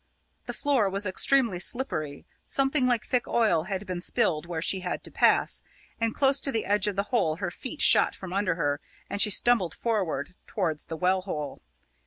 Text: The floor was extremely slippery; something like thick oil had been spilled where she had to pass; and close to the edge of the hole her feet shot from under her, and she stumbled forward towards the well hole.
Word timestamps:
The 0.47 0.53
floor 0.53 0.89
was 0.89 1.05
extremely 1.05 1.59
slippery; 1.59 2.25
something 2.47 2.87
like 2.87 3.05
thick 3.05 3.27
oil 3.27 3.65
had 3.65 3.85
been 3.85 4.01
spilled 4.01 4.47
where 4.47 4.59
she 4.59 4.79
had 4.79 5.03
to 5.03 5.11
pass; 5.11 5.61
and 5.99 6.15
close 6.15 6.41
to 6.41 6.51
the 6.51 6.65
edge 6.65 6.87
of 6.87 6.95
the 6.95 7.03
hole 7.13 7.35
her 7.35 7.51
feet 7.51 7.83
shot 7.83 8.15
from 8.15 8.33
under 8.33 8.55
her, 8.55 8.81
and 9.11 9.21
she 9.21 9.29
stumbled 9.29 9.75
forward 9.75 10.33
towards 10.47 10.85
the 10.87 10.97
well 10.97 11.21
hole. 11.21 11.61